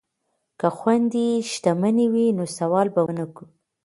که 0.59 0.67
خویندې 0.77 1.25
شتمنې 1.51 2.07
وي 2.13 2.27
نو 2.37 2.43
سوال 2.57 2.87
به 2.93 3.01
نه 3.19 3.25
کوي. 3.35 3.47